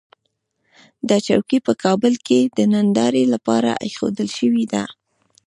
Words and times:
دا 1.09 1.17
چوکۍ 1.27 1.59
په 1.67 1.73
کابل 1.83 2.13
کې 2.25 2.39
د 2.57 2.59
نندارې 2.73 3.23
لپاره 3.33 3.71
اېښودل 3.85 4.29
شوې 4.37 4.65
ده. 4.73 4.83